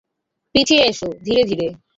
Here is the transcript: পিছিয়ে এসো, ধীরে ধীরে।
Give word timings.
পিছিয়ে 0.55 0.83
এসো, 0.85 1.09
ধীরে 1.25 1.43
ধীরে। 1.43 1.67